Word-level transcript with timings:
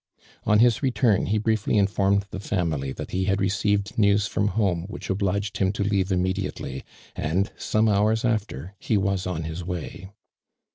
On 0.45 0.57
his 0.57 0.81
return, 0.81 1.27
he 1.27 1.37
briefly 1.37 1.77
informed 1.77 2.25
the 2.31 2.39
fa 2.39 2.63
mily 2.65 2.91
that 2.95 3.11
he 3.11 3.25
had 3.25 3.37
receivetl 3.37 3.99
news 3.99 4.27
ftom 4.27 4.49
home 4.49 4.87
whioh 4.89 5.11
obliged 5.11 5.57
him 5.57 5.71
to 5.73 5.83
leave 5.83 6.11
immediately, 6.11 6.83
and 7.15 7.51
some 7.55 7.87
hours 7.87 8.25
after 8.25 8.73
he 8.79 8.97
was 8.97 9.27
on 9.27 9.43
his 9.43 9.63
way. 9.63 10.09